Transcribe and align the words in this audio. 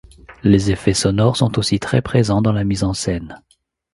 Les 0.41 0.71
effets 0.71 0.95
sonores 0.95 1.37
sont 1.37 1.59
aussi 1.59 1.79
très 1.79 2.01
présents 2.01 2.41
dans 2.41 2.53
la 2.53 2.63
mise 2.63 2.83
en 2.83 2.93
scène. 2.95 3.39